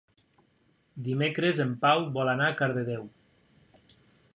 Dimecres 1.09 1.61
en 1.67 1.77
Pau 1.85 2.03
vol 2.19 2.35
anar 2.35 2.51
a 2.55 2.59
Cardedeu. 2.63 3.09